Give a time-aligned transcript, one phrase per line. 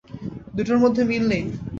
[0.55, 1.43] দুটোর মধ্যে মিল নেই।